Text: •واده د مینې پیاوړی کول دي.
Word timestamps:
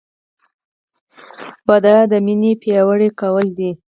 •واده 1.67 1.95
د 2.11 2.13
مینې 2.25 2.51
پیاوړی 2.61 3.09
کول 3.19 3.45
دي. 3.57 3.71